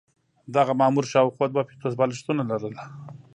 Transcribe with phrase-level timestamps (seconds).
[0.55, 2.75] دغه مامور شاوخوا دوه پنځوس بالښتونه لرل.